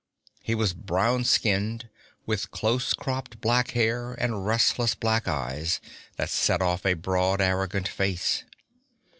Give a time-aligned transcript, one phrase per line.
[0.41, 1.87] He was brown skinned,
[2.25, 5.79] with close cropped black hair and restless black eyes
[6.15, 8.43] that set off a broad, arrogant face.